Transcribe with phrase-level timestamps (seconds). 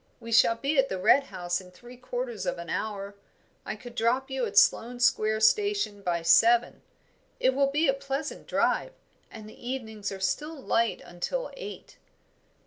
[0.19, 3.13] We shall be at the Red House in three quarters of an hour.
[3.67, 6.81] I could drop you at Sloane Square station by seven.
[7.39, 8.93] It will be a pleasant drive,
[9.29, 11.97] and the evenings are still light until eight."